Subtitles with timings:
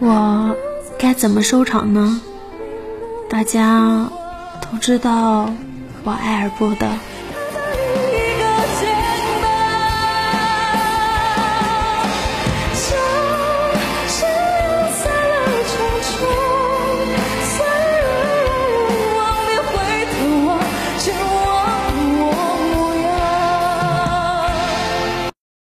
[0.00, 0.56] 我
[0.98, 2.20] 该怎么收场呢？
[3.28, 4.08] 大家
[4.60, 5.48] 都知道
[6.04, 6.88] 我爱而不得。